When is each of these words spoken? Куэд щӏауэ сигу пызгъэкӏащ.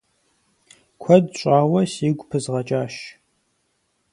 Куэд 1.01 1.25
щӏауэ 1.39 1.81
сигу 1.93 2.25
пызгъэкӏащ. 2.29 2.95